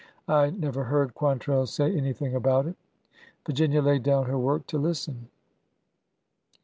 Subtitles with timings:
[0.27, 2.75] I never heard Quantrell say anything about it."
[3.45, 5.29] Virginia laid down her work to listen.